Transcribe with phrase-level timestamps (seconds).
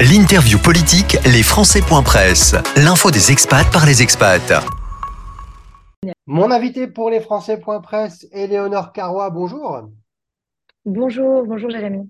[0.00, 1.42] L'interview politique, les
[2.04, 2.54] Presse.
[2.76, 4.64] L'info des expats par les expats.
[6.24, 9.88] Mon invité pour les Presse, Éléonore Carrois, bonjour.
[10.84, 12.08] Bonjour, bonjour Jérémy.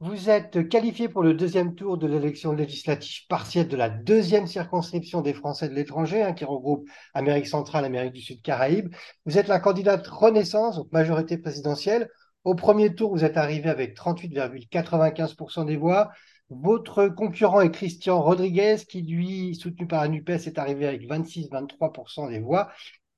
[0.00, 5.22] Vous êtes qualifié pour le deuxième tour de l'élection législative partielle de la deuxième circonscription
[5.22, 8.94] des Français de l'étranger, hein, qui regroupe Amérique centrale, Amérique du Sud, Caraïbes.
[9.24, 12.10] Vous êtes la candidate Renaissance, donc majorité présidentielle.
[12.44, 16.10] Au premier tour, vous êtes arrivé avec 38,95% des voix.
[16.50, 22.40] Votre concurrent est Christian Rodriguez, qui lui, soutenu par la est arrivé avec 26-23% des
[22.40, 22.70] voix.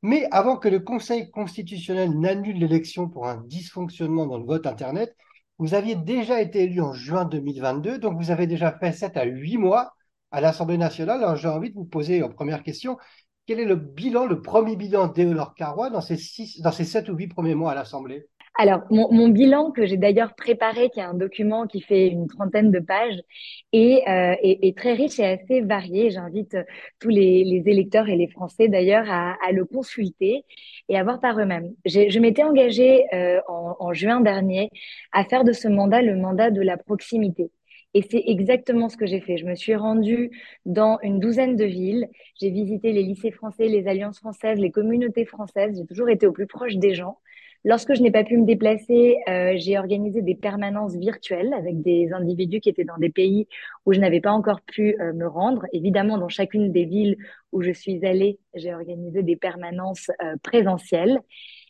[0.02, 5.16] Mais avant que le Conseil constitutionnel n'annule l'élection pour un dysfonctionnement dans le vote Internet,
[5.58, 9.24] vous aviez déjà été élu en juin 2022, donc vous avez déjà fait 7 à
[9.24, 9.94] 8 mois
[10.30, 11.22] à l'Assemblée nationale.
[11.22, 12.98] Alors j'ai envie de vous poser en première question,
[13.46, 16.18] quel est le bilan, le premier bilan d'Eolor Carrois dans ces,
[16.58, 18.26] dans ces 7 ou 8 premiers mois à l'Assemblée?
[18.54, 22.70] Alors, mon, bilan que j'ai d'ailleurs préparé, qui est un document qui fait une trentaine
[22.70, 23.18] de pages,
[23.72, 26.10] est, euh, très riche et assez varié.
[26.10, 26.64] J'invite euh,
[27.00, 30.44] tous les, électeurs et les Français d'ailleurs à, le consulter
[30.88, 31.72] et à voir par eux-mêmes.
[31.86, 34.68] Je m'étais engagée euh, en, en juin dernier
[35.12, 37.50] à faire de ce mandat le mandat de la proximité.
[37.94, 39.36] Et c'est exactement ce que j'ai fait.
[39.36, 40.30] Je me suis rendue
[40.66, 42.08] dans une douzaine de villes.
[42.40, 45.76] J'ai visité les lycées français, les alliances françaises, les communautés françaises.
[45.78, 47.18] J'ai toujours été au plus proche des gens.
[47.64, 52.12] Lorsque je n'ai pas pu me déplacer, euh, j'ai organisé des permanences virtuelles avec des
[52.12, 53.46] individus qui étaient dans des pays
[53.86, 55.64] où je n'avais pas encore pu euh, me rendre.
[55.72, 57.16] Évidemment, dans chacune des villes
[57.52, 61.20] où je suis allée, j'ai organisé des permanences euh, présentielles.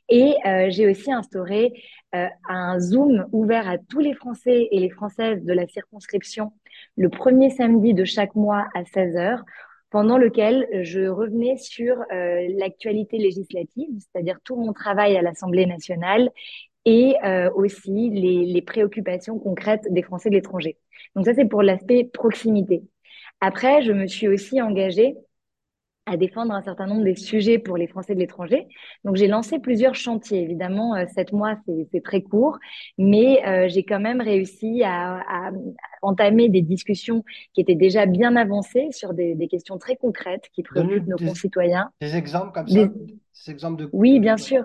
[0.08, 0.34] Et
[0.68, 1.72] j'ai aussi instauré
[2.12, 6.52] un Zoom ouvert à tous les Français et les Françaises de la circonscription
[6.96, 9.44] le premier samedi de chaque mois à 16 heures
[9.92, 16.30] pendant lequel je revenais sur euh, l'actualité législative, c'est-à-dire tout mon travail à l'Assemblée nationale
[16.86, 20.78] et euh, aussi les, préoccupations concrètes des Français de l'étranger.
[21.14, 22.82] Donc ça, c'est pour l'aspect proximité.
[23.40, 25.14] Après, je me suis aussi engagée
[26.12, 28.68] à défendre un certain nombre des sujets pour les Français de l'étranger.
[29.04, 30.42] Donc j'ai lancé plusieurs chantiers.
[30.42, 31.56] Évidemment, euh, sept mois,
[31.90, 32.58] c'est très court,
[32.98, 35.50] mais euh, j'ai quand même réussi à, à,
[36.02, 37.24] entamer des discussions
[37.54, 41.90] qui étaient déjà bien avancées sur des, des questions très concrètes qui préoccupent nos concitoyens.
[42.00, 43.50] Des exemples comme ça des...
[43.50, 43.88] exemples de...
[43.92, 44.64] Oui, bien sûr.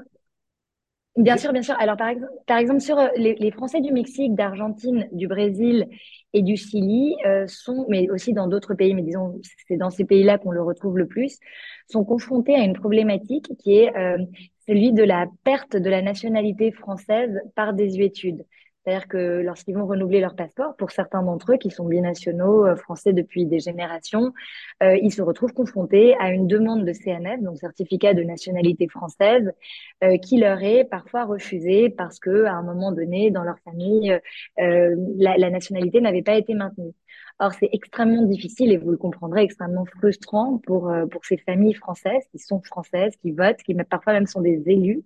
[1.18, 1.76] Bien sûr, bien sûr.
[1.80, 5.88] Alors, par exemple, sur euh, les, les Français du Mexique, d'Argentine, du Brésil
[6.34, 10.06] et du Chili euh, sont, mais aussi dans d'autres pays, mais disons, c'est dans ces
[10.06, 11.40] pays-là qu'on le retrouve le plus,
[11.90, 14.20] sont confrontés à une problématique qui est euh,
[14.68, 18.46] celui de la perte de la nationalité française par désuétude.
[18.88, 22.78] C'est-à-dire que lorsqu'ils vont renouveler leur passeport, pour certains d'entre eux qui sont binationaux euh,
[22.78, 24.32] français depuis des générations,
[24.82, 29.52] euh, ils se retrouvent confrontés à une demande de CNF, donc certificat de nationalité française,
[30.06, 34.18] euh, qui leur est parfois refusée parce que à un moment donné, dans leur famille,
[34.58, 36.94] la, la nationalité n'avait pas été maintenue.
[37.40, 41.76] Or, c'est extrêmement difficile et vous le comprendrez, extrêmement frustrant pour euh, pour ces familles
[41.76, 45.04] françaises qui sont françaises, qui votent, qui parfois même sont des élus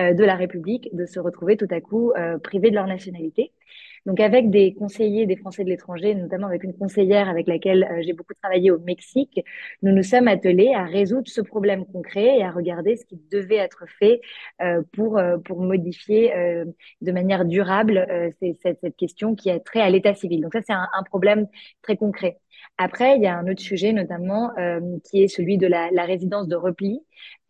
[0.00, 3.52] euh, de la République, de se retrouver tout à coup euh, privés de leur nationalité.
[4.06, 8.02] Donc avec des conseillers des Français de l'étranger, notamment avec une conseillère avec laquelle euh,
[8.02, 9.44] j'ai beaucoup travaillé au Mexique,
[9.82, 13.56] nous nous sommes attelés à résoudre ce problème concret et à regarder ce qui devait
[13.56, 14.20] être fait
[14.62, 16.32] euh, pour euh, pour modifier
[17.00, 18.06] de manière durable
[18.40, 20.40] cette, cette question qui a trait à l'état civil.
[20.40, 21.46] Donc ça c'est un, un problème
[21.82, 22.38] très concret.
[22.76, 26.04] Après, il y a un autre sujet notamment euh, qui est celui de la, la
[26.04, 27.00] résidence de repli.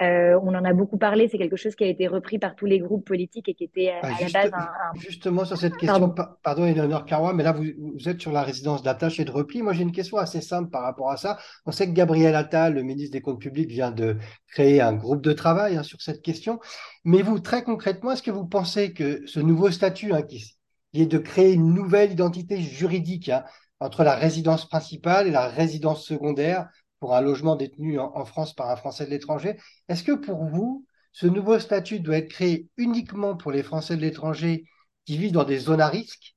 [0.01, 2.67] Euh, on en a beaucoup parlé, c'est quelque chose qui a été repris par tous
[2.67, 6.15] les groupes politiques et qui était à, ah, la base un, Justement sur cette question,
[6.43, 9.61] pardon, Eleonore Carrois, mais là vous, vous, êtes sur la résidence d'attache et de repli.
[9.61, 11.39] Moi j'ai une question assez simple par rapport à ça.
[11.67, 14.19] On sait que Gabriel Attal, le ministre des Comptes publics, vient de
[14.53, 16.61] créer un groupe de travail hein, sur cette question.
[17.05, 20.45] Mais vous, très concrètement, est-ce que vous pensez que ce nouveau statut hein, qui,
[20.93, 23.43] qui, est de créer une nouvelle identité juridique hein,
[23.81, 26.69] entre la résidence principale et la résidence secondaire
[27.01, 29.57] pour un logement détenu en, France par un Français de l'étranger.
[29.89, 34.03] Est-ce que pour vous, ce nouveau statut doit être créé uniquement pour les Français de
[34.03, 34.65] l'étranger
[35.05, 36.35] qui vivent dans des zones à risque?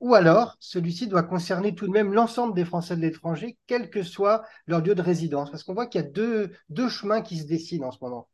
[0.00, 4.02] Ou alors celui-ci doit concerner tout de même l'ensemble des Français de l'étranger, quel que
[4.02, 5.50] soit leur lieu de résidence?
[5.50, 8.28] Parce qu'on voit qu'il y a deux, chemins qui se dessinent en ce moment.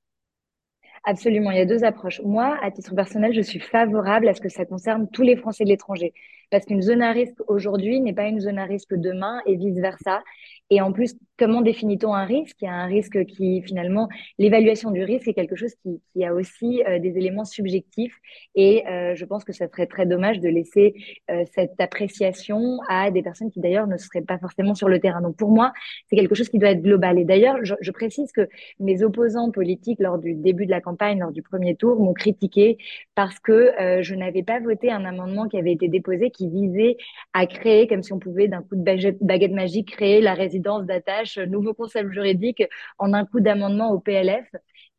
[1.05, 2.20] Absolument, il y a deux approches.
[2.25, 5.64] Moi, à titre personnel, je suis favorable à ce que ça concerne tous les Français
[5.64, 6.14] de l'étranger.
[6.50, 10.23] Parce qu'une zone à risque aujourd'hui n'est pas une zone à risque demain et vice-versa.
[10.71, 12.56] Et en plus, comment définit-on un risque?
[12.61, 14.09] Il y a un risque qui, finalement,
[14.39, 18.19] l'évaluation du risque est quelque chose qui, a aussi euh, des éléments subjectifs.
[18.55, 20.95] Et euh, je pense que ça serait très dommage de laisser
[21.31, 25.23] euh, cette appréciation à des personnes qui, d'ailleurs, ne seraient pas forcément sur le terrain.
[25.23, 25.73] Donc, pour moi,
[26.11, 27.19] c'est quelque chose qui doit être global.
[27.19, 28.49] Et d'ailleurs, je, je, précise que
[28.79, 32.77] mes opposants politiques, lors du début de la campagne, lors du premier tour, m'ont critiqué
[33.15, 33.73] parce que
[34.03, 36.96] je n'avais pas voté un amendement qui avait été déposé qui visait
[37.35, 38.82] à créer, comme si on pouvait d'un coup de
[39.20, 42.62] baguette magique, créer la résidence d'attache, nouveau concept juridique
[42.99, 44.46] en un coup d'amendement au PLF.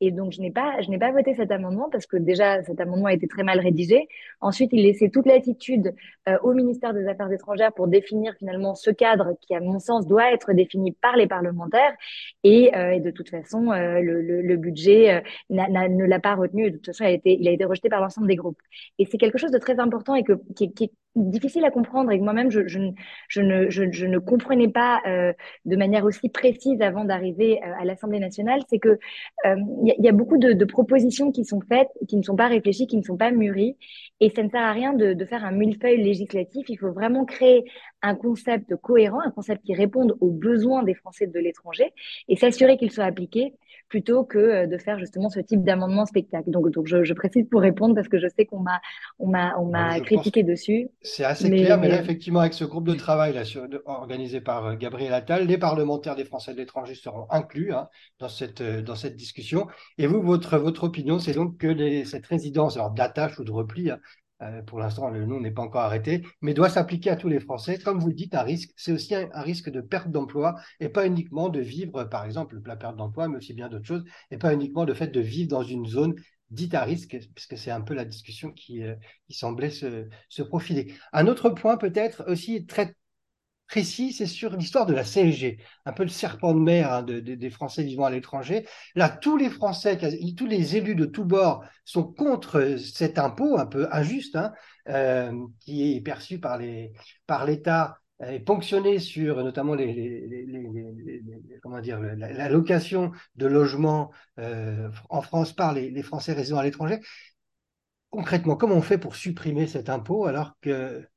[0.01, 2.79] Et donc, je n'ai pas, je n'ai pas voté cet amendement parce que déjà, cet
[2.79, 4.07] amendement a été très mal rédigé.
[4.39, 5.93] Ensuite, il laissait toute l'attitude
[6.29, 10.07] euh, au ministère des Affaires étrangères pour définir finalement ce cadre qui, à mon sens,
[10.07, 11.93] doit être défini par les parlementaires.
[12.43, 16.71] Et, euh, de toute façon, euh, le, budget euh, ne l'a pas retenu.
[16.71, 18.59] De toute façon, il a été, rejeté par l'ensemble des groupes.
[18.99, 22.19] Et c'est quelque chose de très important et que, qui, qui difficile à comprendre et
[22.19, 22.79] que moi-même, je, je,
[23.27, 25.01] je, ne, je, ne comprenais pas
[25.65, 28.61] de manière aussi précise avant d'arriver à l'Assemblée nationale.
[28.69, 28.99] C'est que
[29.45, 32.87] il y, a beaucoup de, de, propositions qui sont faites, qui ne sont pas réfléchies,
[32.87, 33.77] qui ne sont pas mûries.
[34.19, 36.67] Et ça ne sert à rien de, de faire un millefeuille législatif.
[36.69, 37.63] Il faut vraiment créer
[38.01, 41.93] un concept cohérent, un concept qui réponde aux besoins des Français de l'étranger
[42.27, 43.53] et s'assurer qu'il soit appliqué
[43.89, 46.49] plutôt que euh, de faire justement ce type d'amendement spectacle.
[46.49, 48.79] Donc, donc je, je, précise pour répondre parce que je sais qu'on m'a
[49.17, 50.87] on m'a on m'a critiqué dessus.
[51.01, 54.65] C'est assez clair, mais là effectivement avec ce groupe de travail là sur, organisé par
[54.65, 58.81] euh, Gabriel Attal, les parlementaires des Français de l'étranger seront inclus hein, dans cette euh,
[58.81, 59.67] dans cette discussion.
[59.97, 63.51] Et vous votre votre opinion, c'est donc que les, cette résidence alors d'attache ou de
[63.51, 63.99] repli hein,
[64.41, 67.39] euh, pour l'instant, le nom n'est pas encore arrêté, mais doit s'appliquer à tous les
[67.39, 67.77] Français.
[67.77, 71.05] Comme vous le dites, un risque, c'est aussi un, risque de perte d'emploi et pas
[71.05, 74.53] uniquement de vivre, par exemple, la perte d'emploi, mais aussi bien d'autres choses, et pas
[74.53, 76.15] uniquement le fait de vivre dans une zone
[76.51, 78.95] dite à risque, puisque c'est un peu la discussion qui, euh,
[79.27, 80.93] qui semblait se, se, profiler.
[81.13, 82.95] Un autre point peut-être aussi très
[83.69, 87.19] précis, c'est sur l'histoire de la CSG, un peu le serpent de mer hein, de,
[87.19, 88.65] de, des Français vivant à l'étranger.
[88.95, 89.97] Là, tous les Français,
[90.35, 94.51] tous les élus de tous bords sont contre cet impôt un peu injuste, hein,
[94.89, 95.31] euh,
[95.61, 99.85] qui est perçu par l'État et ponctionné sur notamment la,
[102.49, 106.99] location de logements euh, en France par les, Français résidant à l'étranger.
[108.09, 111.07] Concrètement, comment on fait pour supprimer cet impôt alors que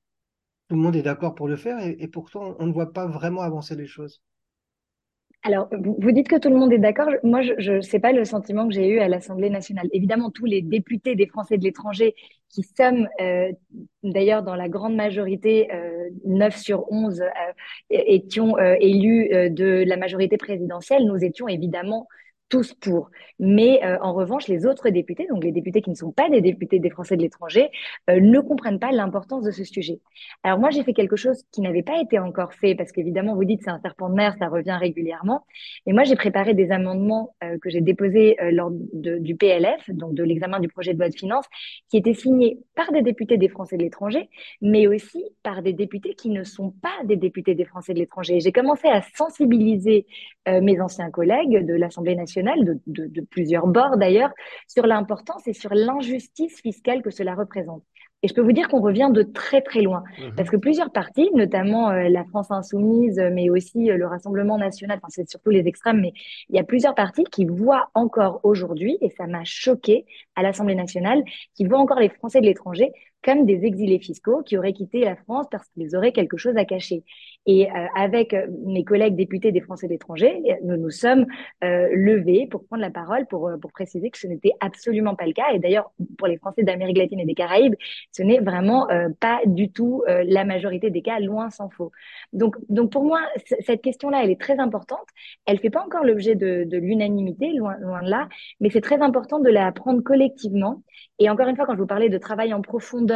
[0.72, 3.42] tout le monde est d'accord pour le faire et, pourtant on ne voit pas vraiment
[3.42, 4.22] avancer les choses.
[5.42, 7.08] Alors, vous dites que tout le monde est d'accord.
[7.24, 9.88] Moi, je ne sais pas le sentiment que j'ai eu à l'Assemblée nationale.
[9.92, 12.14] Évidemment, tous les députés des Français de l'étranger,
[12.48, 13.52] qui sommes euh,
[14.02, 17.26] d'ailleurs dans la grande majorité, euh, 9 sur 11, euh,
[17.90, 22.08] étions euh, élus euh, de la majorité présidentielle, nous étions évidemment
[22.52, 23.10] tous pour.
[23.38, 26.42] Mais euh, en revanche, les autres députés, donc les députés qui ne sont pas des
[26.42, 27.70] députés des Français de l'étranger,
[28.10, 30.00] euh, ne comprennent pas l'importance de ce sujet.
[30.42, 33.46] Alors moi, j'ai fait quelque chose qui n'avait pas été encore fait, parce qu'évidemment, vous
[33.46, 35.46] dites c'est un serpent de mer, ça revient régulièrement.
[35.86, 40.22] Et moi, j'ai préparé des amendements euh, que j'ai déposés lors du PLF, donc de
[40.22, 41.46] l'examen du projet de loi de finances,
[41.88, 44.28] qui étaient signés par des députés des Français de l'étranger,
[44.60, 48.40] mais aussi par des députés qui ne sont pas des députés des Français de l'étranger.
[48.40, 50.06] J'ai commencé à sensibiliser
[50.46, 54.30] mes anciens collègues de l'Assemblée nationale de, de, de plusieurs bords d'ailleurs,
[54.68, 57.82] sur l'importance et sur l'injustice fiscale que cela représente.
[58.24, 60.36] Et je peux vous dire qu'on revient de très très loin, mmh.
[60.36, 64.98] parce que plusieurs partis, notamment euh, la France insoumise, mais aussi euh, le Rassemblement national,
[64.98, 66.12] enfin c'est surtout les extrêmes, mais
[66.48, 70.06] il y a plusieurs partis qui voient encore aujourd'hui, et ça m'a choqué
[70.36, 71.24] à l'Assemblée nationale,
[71.54, 72.92] qui voient encore les Français de l'étranger
[73.22, 76.64] comme des exilés fiscaux qui auraient quitté la France parce qu'ils auraient quelque chose à
[76.64, 77.04] cacher.
[77.46, 81.26] Et euh, avec euh, mes collègues députés des Français d'étrangers, nous nous sommes
[81.64, 85.26] euh, levés pour prendre la parole, pour, euh, pour préciser que ce n'était absolument pas
[85.26, 85.52] le cas.
[85.54, 87.74] Et d'ailleurs, pour les Français d'Amérique latine et des Caraïbes,
[88.12, 91.90] ce n'est vraiment euh, pas du tout la majorité des cas, loin s'en faut.
[92.32, 93.20] Donc, donc pour moi,
[93.60, 95.06] cette question-là, elle est très importante.
[95.46, 98.28] Elle fait pas encore l'objet de, de l'unanimité, loin, loin de là,
[98.60, 100.82] mais c'est très important de la prendre collectivement.
[101.18, 103.11] Et encore une fois, quand je vous parlais de travail en profondeur,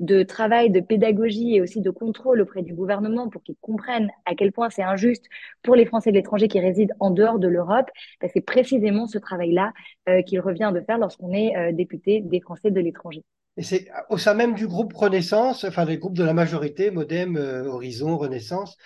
[0.00, 4.34] de travail, de pédagogie et aussi de contrôle auprès du gouvernement pour qu'ils comprennent à
[4.34, 5.26] quel point c'est injuste
[5.62, 9.18] pour les Français de l'étranger qui résident en dehors de l'Europe, ben, c'est précisément ce
[9.18, 9.72] travail-là
[10.08, 13.22] euh, qu'il revient de faire lorsqu'on est euh, député des Français de l'étranger.
[13.56, 17.36] Et c'est au sein même du groupe Renaissance, enfin des groupes de la majorité, Modem,
[17.36, 18.76] euh, Horizon, Renaissance,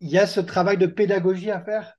[0.00, 1.98] il y a ce travail de pédagogie à faire?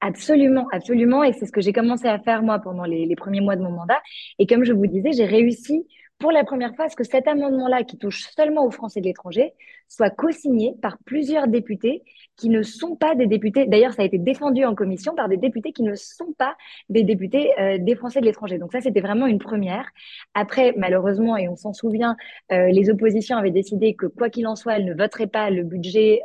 [0.00, 1.24] Absolument, absolument.
[1.24, 3.62] Et c'est ce que j'ai commencé à faire moi pendant les, les, premiers mois de
[3.62, 4.00] mon mandat.
[4.38, 5.86] Et comme je vous disais, j'ai réussi
[6.18, 9.06] pour la première fois à ce que cet amendement-là, qui touche seulement aux Français de
[9.06, 9.54] l'étranger,
[9.88, 12.02] soit co-signé par plusieurs députés
[12.36, 13.66] qui ne sont pas des députés.
[13.66, 16.56] D'ailleurs, ça a été défendu en commission par des députés qui ne sont pas
[16.88, 18.58] des députés euh, des Français de l'étranger.
[18.58, 19.86] Donc ça, c'était vraiment une première.
[20.34, 22.16] Après, malheureusement, et on s'en souvient,
[22.52, 25.64] euh, les oppositions avaient décidé que quoi qu'il en soit, elles ne voteraient pas le
[25.64, 26.20] budget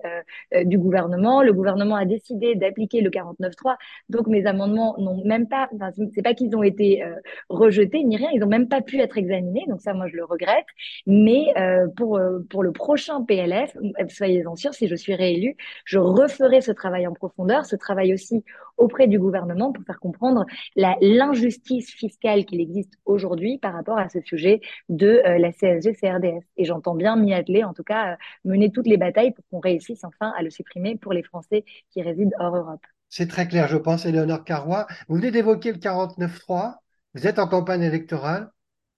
[0.54, 1.42] euh, du gouvernement.
[1.42, 3.76] Le gouvernement a décidé d'appliquer le 49.3.
[4.10, 5.70] Donc mes amendements n'ont même pas,
[6.14, 7.04] c'est pas qu'ils ont été
[7.50, 9.66] rejetés ni rien, ils n'ont même pas pu être examinés.
[9.68, 10.66] Donc ça, moi, je le regrette.
[11.08, 11.54] Mais
[11.96, 13.78] pour pour le prochain PLF LF,
[14.10, 15.56] soyez-en sûrs, si je suis réélue,
[15.86, 18.44] je referai ce travail en profondeur, ce travail aussi
[18.78, 20.46] auprès du gouvernement pour faire comprendre
[20.76, 26.44] l'injustice fiscale qu'il existe aujourd'hui par rapport à ce sujet de euh, la CSG-CRDS.
[26.58, 29.60] Et j'entends bien m'y atteler, en tout cas, euh, mener toutes les batailles pour qu'on
[29.60, 32.82] réussisse enfin à le supprimer pour les Français qui résident hors Europe.
[33.10, 34.88] C'est très clair, je pense, Éléonore Carrois.
[35.08, 36.78] Vous venez d'évoquer le 49.3.
[37.14, 38.50] Vous êtes en campagne électorale.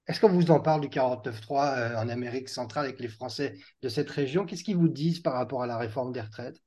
[0.08, 3.90] Est-ce qu'on vous en parle du 49.3 euh, en Amérique centrale avec les Français de
[3.90, 4.46] cette région?
[4.48, 6.60] Qu'est-ce qu'ils vous disent par rapport à la réforme des retraites?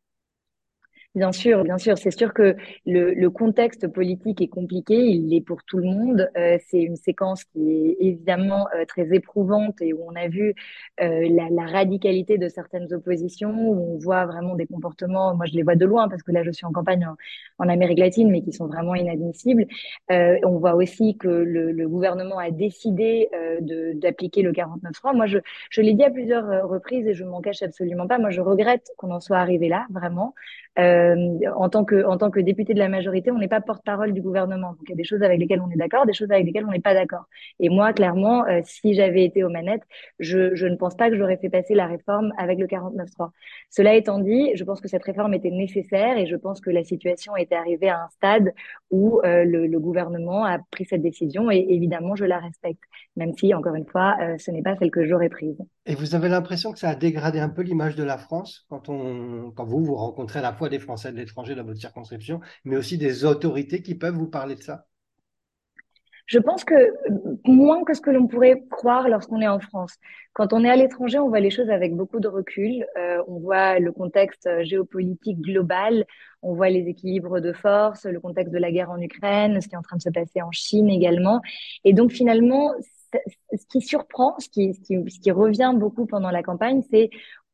[1.15, 1.97] Bien sûr, bien sûr.
[1.99, 2.55] C'est sûr que
[2.87, 6.31] le, contexte politique est compliqué, il l'est pour tout le monde.
[6.37, 10.55] Euh, c'est une séquence qui est évidemment euh, très éprouvante et où on a vu
[11.01, 15.63] euh, la, radicalité de certaines oppositions, où on voit vraiment des comportements, moi je les
[15.63, 17.07] vois de loin parce que là je suis en campagne
[17.59, 19.67] en, Amérique latine, mais qui sont vraiment inadmissibles.
[20.11, 23.29] On voit aussi que le, gouvernement a décidé
[23.95, 25.17] d'appliquer le 49.3.
[25.17, 28.19] Moi je, l'ai dit à plusieurs reprises et je m'en cache absolument pas.
[28.19, 30.35] Moi je regrette qu'on en soit arrivé là, vraiment.
[31.57, 34.23] En tant que en tant que député de la majorité, on n'est pas porte-parole du
[34.23, 34.71] gouvernement.
[34.71, 36.65] Donc il y a des choses avec lesquelles on est d'accord, des choses avec lesquelles
[36.67, 37.25] on n'est pas d'accord.
[37.61, 39.83] Et moi, clairement, euh, si j'avais été aux manettes,
[40.19, 43.31] je, ne pense pas que j'aurais fait passer la réforme avec le 49.3.
[43.71, 46.85] Cela étant dit, je pense que cette réforme était nécessaire et je pense que la
[46.85, 48.53] situation était arrivée à un stade
[48.91, 52.83] où euh, le, gouvernement a pris cette décision et évidemment, je la respecte,
[53.17, 55.57] même si, encore une fois, ce n'est pas celle que j'aurais prise.
[55.87, 58.89] Et vous avez l'impression que ça a dégradé un peu l'image de la France quand,
[58.89, 63.27] vous, vous rencontrez la fois des Français de l'étranger dans votre circonscription, mais aussi des
[63.27, 64.87] autorités qui peuvent vous parler de ça
[66.27, 66.75] je pense que
[67.47, 69.95] moins que ce que l'on pourrait croire lorsqu'on est en France.
[70.35, 72.87] Quand on est à l'étranger, on voit les choses avec beaucoup de recul.
[72.99, 76.05] Euh, on voit le contexte géopolitique global,
[76.43, 79.75] on voit les équilibres de force, le contexte de la guerre en Ukraine, ce qui
[79.75, 81.41] est en train de se passer en Chine également.
[81.85, 82.75] Et donc finalement,
[83.53, 87.09] ce qui surprend, ce qui, revient beaucoup pendant la campagne, c'est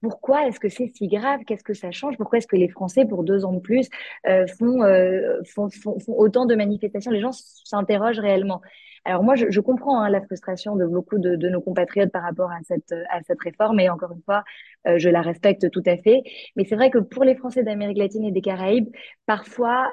[0.05, 1.41] pourquoi est-ce que c'est si grave?
[1.47, 2.19] Qu'est-ce que ça change?
[2.19, 3.89] Pourquoi est-ce que les Français, pour deux ans de plus,
[4.29, 5.71] euh, font, euh, font,
[6.09, 7.11] autant de manifestations?
[7.11, 8.61] Les gens s'interrogent réellement.
[9.07, 12.59] Alors moi, je, comprends hein, la frustration de beaucoup de, nos compatriotes par rapport à
[12.65, 12.93] cette,
[13.41, 14.45] réforme, et encore une fois,
[14.87, 16.23] euh, je la respecte tout à fait.
[16.57, 18.91] Mais c'est vrai que pour les Français d'Amérique latine et des Caraïbes,
[19.25, 19.91] parfois,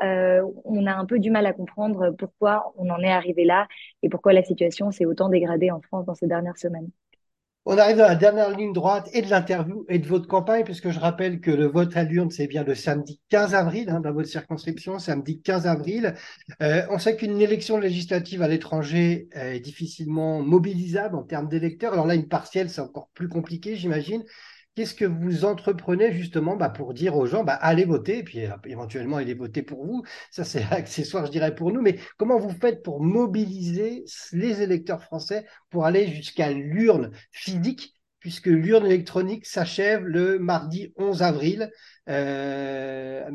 [0.65, 3.67] on a un peu du mal à comprendre pourquoi on en est arrivé là
[4.03, 6.89] et pourquoi la situation s'est autant dégradée en France dans ces dernières semaines.
[7.63, 10.89] On arrive dans la dernière ligne droite et de l'interview et de votre campagne, puisque
[10.89, 14.11] je rappelle que le vote à l'urne, c'est bien le samedi 15 avril, hein, dans
[14.11, 16.15] votre circonscription, samedi 15 avril.
[16.63, 21.93] Euh, on sait qu'une élection législative à l'étranger est difficilement mobilisable en termes d'électeurs.
[21.93, 24.23] Alors là, une partielle, c'est encore plus compliqué, j'imagine.
[24.75, 28.45] Qu'est-ce que vous entreprenez justement bah, pour dire aux gens, bah, allez voter, et puis
[28.45, 31.81] euh, éventuellement allez voter pour vous Ça, c'est accessoire, je dirais, pour nous.
[31.81, 37.93] Mais comment vous faites pour mobiliser les électeurs français pour aller jusqu'à l'urne physique?
[38.19, 41.71] Puisque l'urne électronique s'achève le mardi 11 avril,
[42.07, 43.27] euh,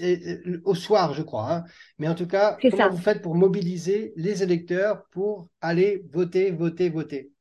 [0.00, 1.52] euh, au soir, je crois.
[1.52, 1.64] Hein.
[1.98, 2.88] Mais en tout cas, comment ça.
[2.88, 7.32] vous faites pour mobiliser les électeurs pour aller voter, voter, voter?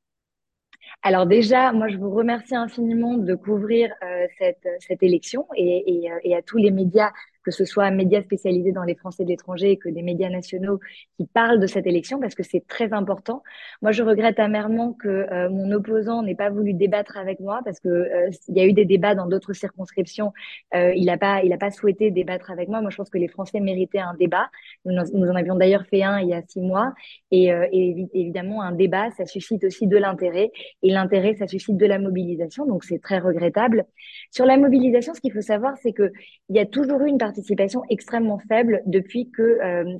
[1.03, 6.11] Alors déjà, moi, je vous remercie infiniment de couvrir euh, cette, cette élection et, et,
[6.23, 7.11] et, à tous les médias
[7.47, 10.81] que ce soit un média spécialisé dans les Français de l'étranger que des médias nationaux
[11.15, 13.41] qui parlent de cette élection parce que c'est très important.
[13.81, 17.79] Moi, je regrette amèrement que euh, mon opposant n'ait pas voulu débattre avec moi parce
[17.79, 20.33] que euh, il y a eu des débats dans d'autres circonscriptions.
[20.75, 22.81] Euh, il n'a pas, il a pas souhaité débattre avec moi.
[22.81, 24.49] Moi, je pense que les Français méritaient un débat.
[24.83, 26.93] Nous, en avions d'ailleurs fait un il y a six mois.
[27.31, 30.51] Et, et évidemment, un débat, ça suscite aussi de l'intérêt.
[30.83, 32.65] Et l'intérêt, ça suscite de la mobilisation.
[32.65, 33.85] Donc, c'est très regrettable.
[34.31, 36.11] Sur la mobilisation, ce qu'il faut savoir, c'est que
[36.49, 39.97] il y a toujours eu une partie participation extrêmement faible depuis que euh,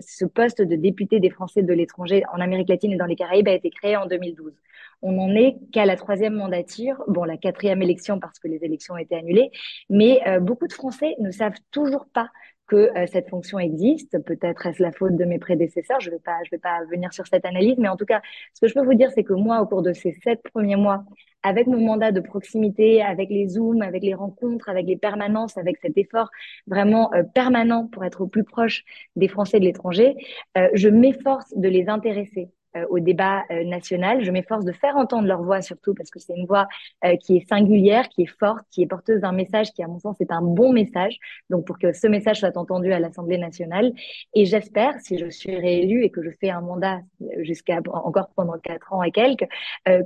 [0.00, 3.48] ce poste de député des Français de l'étranger en Amérique latine et dans les Caraïbes
[3.48, 4.52] a été créé en 2012.
[5.00, 8.94] On n'en est qu'à la troisième mandature, bon, la quatrième élection parce que les élections
[8.94, 9.50] ont été annulées,
[9.90, 12.30] mais euh, beaucoup de Français ne savent toujours pas
[12.72, 14.18] que euh, cette fonction existe.
[14.24, 16.00] Peut-être est-ce la faute de mes prédécesseurs.
[16.00, 18.22] Je ne vais pas, venir sur cette analyse, mais en tout cas,
[18.54, 20.76] ce que je peux vous dire, c'est que moi, au cours de ces sept premiers
[20.76, 21.04] mois,
[21.42, 25.76] avec mon mandat de proximité, avec les zooms, avec les rencontres, avec les permanences, avec
[25.82, 26.30] cet effort
[26.66, 28.84] vraiment euh, permanent pour être au plus proche
[29.16, 30.14] des Français de l'étranger,
[30.56, 32.48] euh, je m'efforce de les intéresser
[32.90, 34.24] au débat euh, national.
[34.24, 36.66] Je m'efforce de faire entendre leur voix surtout parce que c'est une voix
[37.04, 39.98] euh, qui est singulière, qui est forte, qui est porteuse d'un message qui, à mon
[39.98, 41.18] sens, est un bon message.
[41.50, 43.92] Donc, pour que ce message soit entendu à l'Assemblée nationale.
[44.34, 47.00] Et j'espère, si je suis réélue et que je fais un mandat
[47.38, 49.46] jusqu'à encore pendant quatre ans et quelques,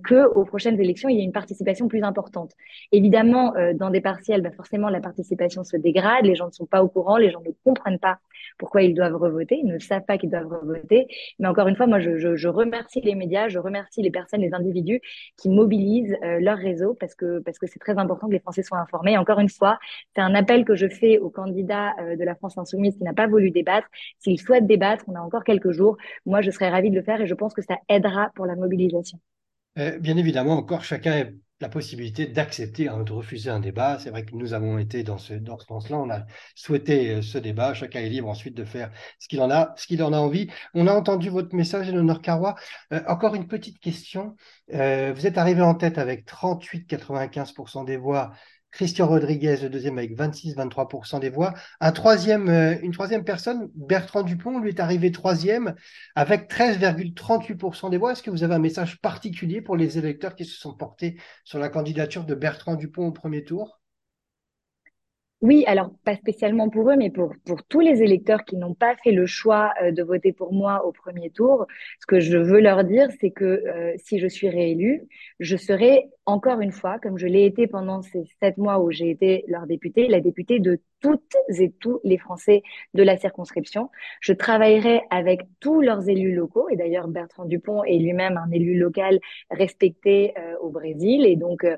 [0.05, 2.53] que aux prochaines élections, il y ait une participation plus importante.
[2.93, 6.25] Évidemment, dans des partiels, bah forcément, la participation se dégrade.
[6.25, 8.19] Les gens ne sont pas au courant, les gens ne comprennent pas
[8.59, 9.57] pourquoi ils doivent revoter.
[9.57, 11.07] Ils ne savent pas qu'ils doivent revoter.
[11.39, 15.01] Mais encore une fois, moi, je, remercie les médias, je remercie les personnes, les individus
[15.37, 18.63] qui mobilisent euh, leur réseau parce que parce que c'est très important que les Français
[18.63, 19.13] soient informés.
[19.13, 19.79] Et encore une fois,
[20.15, 23.15] c'est un appel que je fais aux candidats euh, de la France insoumise qui n'a
[23.15, 23.89] pas voulu débattre.
[24.19, 25.97] S'ils souhaitent débattre, on a encore quelques jours.
[26.25, 28.57] Moi, je serais ravie de le faire et je pense que ça aidera pour la
[28.57, 29.19] mobilisation.
[29.79, 31.25] Euh, bien évidemment, encore chacun a
[31.61, 33.99] la possibilité d'accepter, hein, de refuser un débat.
[33.99, 35.99] C'est vrai que nous avons été dans ce, dans ce sens-là.
[35.99, 37.75] On a souhaité euh, ce débat.
[37.75, 40.49] Chacun est libre ensuite de faire ce qu'il en a, ce qu'il en a envie.
[40.75, 42.57] On a entendu votre message, Eleonore Carrois.
[42.93, 44.37] Euh, encore une petite question.
[44.75, 48.33] Euh, vous êtes arrivé en tête avec 38,95% des voix
[48.77, 51.55] Christian Rodriguez, le deuxième avec 26-23% des voix.
[51.81, 55.75] Un troisième, euh, une troisième personne, Bertrand Dupont, lui est arrivé troisième
[56.15, 58.13] avec 13,38% des voix.
[58.13, 61.59] Est-ce que vous avez un message particulier pour les électeurs qui se sont portés sur
[61.59, 63.81] la candidature de Bertrand Dupont au premier tour?
[65.43, 68.97] Oui, alors pas spécialement pour eux, mais pour, pour tous les électeurs qui n'ont pas
[69.05, 71.67] fait le choix euh, de voter pour moi au premier tour,
[72.01, 75.03] ce que je veux leur dire, c'est que euh, si je suis réélue,
[75.39, 79.11] je serai encore une fois, comme je l'ai été pendant ces sept mois où j'ai
[79.11, 82.63] été leur députée, la députée de toutes et tous les Français
[82.95, 83.91] de la circonscription.
[84.21, 88.79] Je travaillerai avec tous leurs élus locaux, et d'ailleurs Bertrand Dupont est lui-même un élu
[88.79, 91.77] local respecté euh, au Brésil, et donc le,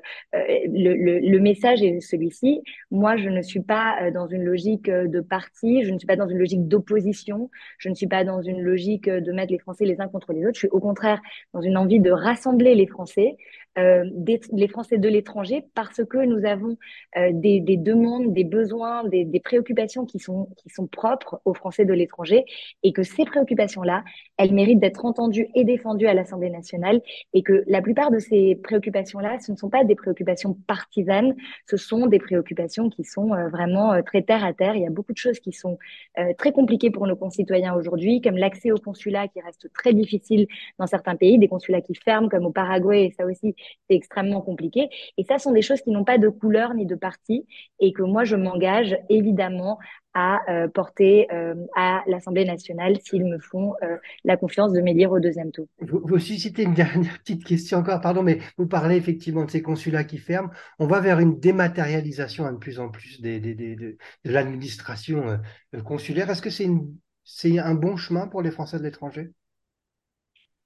[0.95, 2.63] le, le, message est celui-ci.
[2.89, 6.27] Moi, je ne suis pas dans une logique de parti, je ne suis pas dans
[6.27, 9.99] une logique d'opposition, je ne suis pas dans une logique de mettre les Français les
[10.01, 11.21] uns contre les autres, je suis au contraire
[11.53, 13.37] dans une envie de rassembler les Français,
[13.77, 14.03] euh,
[14.51, 16.77] les Français de l'étranger parce que nous avons
[17.17, 21.53] euh, des, des, demandes, des besoins, des, des, préoccupations qui sont, qui sont propres aux
[21.53, 22.45] Français de l'étranger
[22.83, 24.03] et que ces préoccupations-là,
[24.37, 27.01] elles méritent d'être entendues et défendues à l'Assemblée nationale
[27.33, 31.35] et que la plupart de ces préoccupations-là, ce ne sont pas des préoccupations partisanes,
[31.69, 34.75] ce sont des préoccupations qui sont euh, vraiment euh, très terre à terre.
[34.75, 35.77] Il y a beaucoup de choses qui sont
[36.17, 40.47] euh, très compliquées pour nos concitoyens aujourd'hui, comme l'accès au consulat qui reste très difficile
[40.77, 43.55] dans certains pays, des consulats qui ferment comme au Paraguay et ça aussi
[43.89, 44.89] c'est extrêmement compliqué.
[45.17, 47.45] Et ça sont des choses qui n'ont pas de couleur ni de parti
[47.79, 49.79] et que moi, je m'engage évidemment
[50.19, 53.95] à euh, porter euh, à l'Assemblée nationale s'ils me font euh,
[54.25, 55.67] la confiance de m'élire au deuxième tour.
[55.79, 60.03] Vous, suscitez une dernière petite question encore, pardon, mais vous parlez effectivement de ces consulats
[60.03, 60.49] qui ferment.
[60.77, 65.39] On va vers une dématérialisation hein, de plus en plus de, l'administration
[65.85, 66.29] consulaire.
[66.29, 69.31] Est-ce que c'est un bon chemin pour les Français de l'étranger?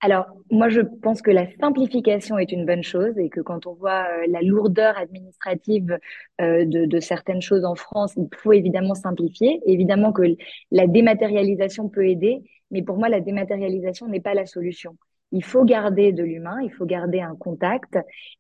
[0.04, 3.74] Alors, moi, je pense que la simplification est une bonne chose et que quand on
[3.74, 5.98] voit euh, la lourdeur administrative
[6.42, 9.62] euh, de, de, certaines choses en France, il faut évidemment simplifier.
[9.66, 10.24] Évidemment que
[10.72, 14.98] la dématérialisation peut aider, mais pour moi, la dématérialisation n'est pas la solution
[15.34, 17.98] il faut garder de l'humain, il faut garder un contact.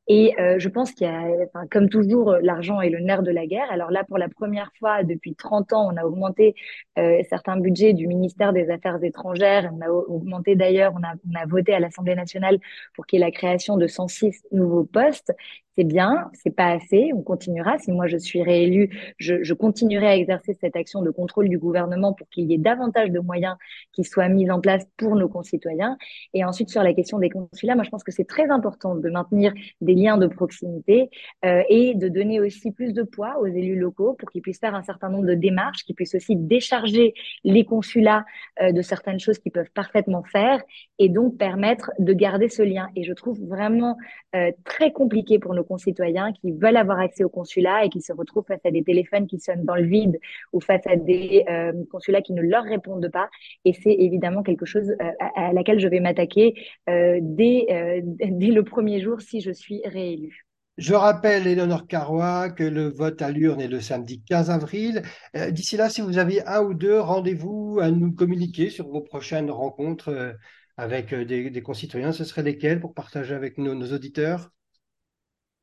[0.07, 3.31] Et euh, je pense qu'il y a, enfin, comme toujours, l'argent est le nerf de
[3.31, 3.69] la guerre.
[3.71, 6.53] Alors là, pour la première fois depuis 30 ans, on a augmenté
[6.99, 9.71] euh, certains budgets du ministère des Affaires étrangères.
[9.73, 12.59] On a augmenté d'ailleurs, on a, on a voté à l'Assemblée nationale
[12.95, 15.33] pour qu'il y ait la création de 106 nouveaux postes
[15.75, 17.77] c'est bien, c'est pas assez, on continuera.
[17.79, 21.57] Si moi je suis réélue, je, je, continuerai à exercer cette action de contrôle du
[21.57, 23.55] gouvernement pour qu'il y ait davantage de moyens
[23.91, 25.97] qui soient mis en place pour nos concitoyens.
[26.33, 29.09] Et ensuite sur la question des consulats, moi je pense que c'est très important de
[29.09, 31.09] maintenir des liens de proximité
[31.45, 34.75] euh, et de donner aussi plus de poids aux élus locaux pour qu'ils puissent faire
[34.75, 38.25] un certain nombre de démarches, qu'ils puissent aussi décharger les consulats
[38.61, 40.61] euh, de certaines choses qu'ils peuvent parfaitement faire
[40.99, 42.89] et donc permettre de garder ce lien.
[42.95, 43.97] Et je trouve vraiment
[44.35, 48.13] euh, très compliqué pour nos concitoyens qui veulent avoir accès au consulat et qui se
[48.13, 50.19] retrouvent face à des téléphones qui sonnent dans le vide
[50.51, 53.29] ou face à des euh, consulats qui ne leur répondent pas.
[53.65, 56.53] Et c'est évidemment quelque chose euh, à, laquelle je vais m'attaquer
[56.89, 57.67] euh, dès,
[58.03, 60.45] dès le premier jour si je suis réélue.
[60.77, 65.03] Je rappelle, Eleonore Carrois, que le vote à l'urne est le samedi 15 avril.
[65.51, 69.51] D'ici là, si vous avez un ou deux rendez-vous à nous communiquer sur vos prochaines
[69.51, 70.35] rencontres
[70.75, 74.49] avec des, des, concitoyens, ce seraient lesquels pour partager avec nos auditeurs?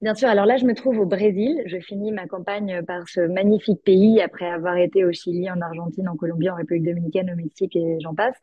[0.01, 0.29] Bien sûr.
[0.29, 1.63] Alors là, je me trouve au Brésil.
[1.67, 6.09] Je finis ma campagne par ce magnifique pays après avoir été au Chili, en Argentine,
[6.09, 8.37] en Colombie, en République dominicaine, au Mexique et j'en passe.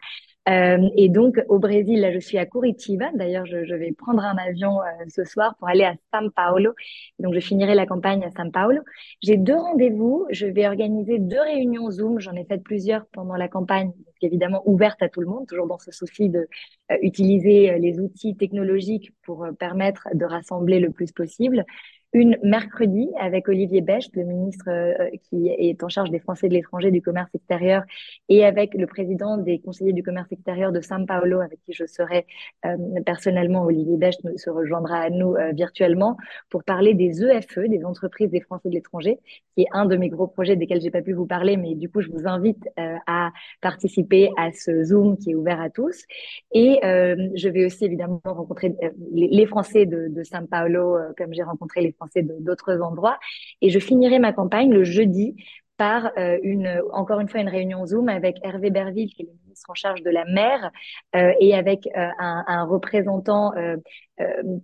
[0.48, 3.10] Euh, et donc au Brésil, là, je suis à Curitiba.
[3.14, 6.74] D'ailleurs, je, je, vais prendre un avion euh, ce soir pour aller à São Paulo.
[7.20, 8.82] Donc, je finirai la campagne à São Paulo.
[9.22, 10.26] J'ai deux rendez-vous.
[10.30, 12.20] Je vais organiser deux réunions Zoom.
[12.20, 15.80] J'en ai fait plusieurs pendant la campagne, évidemment ouverte à tout le monde, toujours dans
[15.80, 16.48] ce souci de
[16.92, 21.66] euh, utiliser euh, les outils technologiques pour euh, permettre de rassembler le plus possible.
[22.14, 26.54] Une mercredi avec Olivier Becht, le ministre euh, qui est en charge des Français de
[26.54, 27.84] l'étranger, du commerce extérieur,
[28.30, 31.86] et avec le président des conseillers du commerce extérieur de São Paulo, avec qui je
[31.86, 32.26] serai
[32.66, 33.64] euh, personnellement.
[33.64, 36.18] Olivier Becht se rejoindra à nous euh, virtuellement
[36.50, 39.20] pour parler des EFE, des entreprises des Français de l'étranger,
[39.56, 41.90] qui est un de mes gros projets desquels j'ai pas pu vous parler, mais du
[41.90, 46.04] coup, je vous invite à participer à ce Zoom qui est ouvert à tous.
[46.54, 48.76] Et je vais aussi évidemment rencontrer
[49.12, 53.20] les, Français de, de São Paulo, comme j'ai rencontré les Français d'autres endroits.
[53.62, 55.36] Et je finirai ma campagne le jeudi
[55.78, 59.32] par euh, une, encore une fois, une réunion Zoom avec Hervé Berville, qui est le
[59.46, 60.72] ministre en charge de la mer,
[61.16, 63.54] euh, et avec euh, un, représentant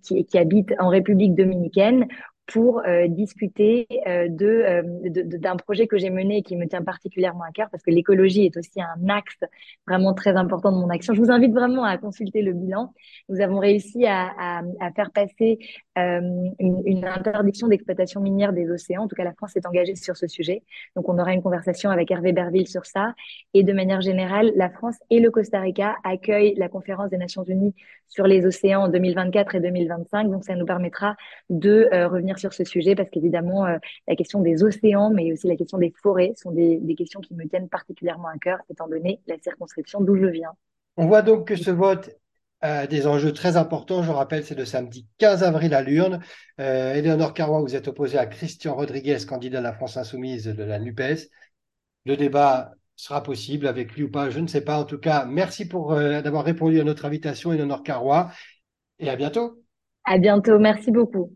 [0.04, 2.08] qui, habite en République dominicaine,
[2.45, 6.84] pour euh, discuter euh, euh, de, d'un projet que j'ai mené et qui me tient
[6.84, 9.39] particulièrement à cœur parce que l'écologie est aussi un axe
[9.88, 11.13] vraiment très important de mon action.
[11.13, 12.93] Je vous invite vraiment à consulter le bilan.
[13.29, 15.60] Nous avons réussi à, à, faire passer
[15.95, 19.03] une, une, interdiction d'exploitation minière des océans.
[19.03, 20.63] En tout cas, la France est engagée sur ce sujet.
[20.95, 23.13] Donc, on aura une conversation avec Hervé Berville sur ça.
[23.53, 27.43] Et de manière générale, la France et le Costa Rica accueillent la conférence des Nations
[27.43, 27.75] Unies
[28.10, 30.29] sur les océans en 2024 et 2025.
[30.29, 31.15] Donc, ça nous permettra
[31.49, 35.56] de revenir sur ce sujet parce qu'évidemment, euh, la question des océans, mais aussi la
[35.56, 39.36] question des forêts sont des, questions qui me tiennent particulièrement à cœur, étant donné la
[39.39, 40.52] circonscription d'où je viens.
[40.98, 42.12] On voit donc que ce vote
[42.62, 44.04] a des enjeux très importants.
[44.04, 46.22] Je rappelle, c'est le samedi 15 avril à l'urne.
[46.60, 50.63] Euh, Éléonore Carrois, vous êtes opposée à Christian Rodriguez, candidat de la France Insoumise de
[50.63, 51.30] la NUPES.
[52.06, 54.78] Le débat sera possible avec lui ou pas, je ne sais pas.
[54.78, 58.32] En tout cas, merci pour euh, d'avoir répondu à notre invitation, Éléonore Carrois,
[59.00, 59.63] et à bientôt.
[60.06, 61.32] À bientôt, merci beaucoup.